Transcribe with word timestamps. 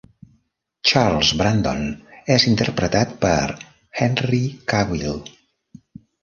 Charles 0.91 1.33
Brandon 1.41 1.83
és 2.37 2.45
interpretat 2.53 3.13
per 3.27 3.35
Henry 4.01 4.41
Cavill. 4.75 5.21